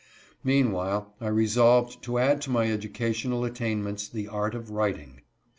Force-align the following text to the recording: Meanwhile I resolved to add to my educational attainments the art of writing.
Meanwhile 0.43 1.13
I 1.21 1.27
resolved 1.27 2.01
to 2.05 2.17
add 2.17 2.41
to 2.41 2.49
my 2.49 2.71
educational 2.71 3.45
attainments 3.45 4.07
the 4.07 4.27
art 4.27 4.55
of 4.55 4.71
writing. 4.71 5.21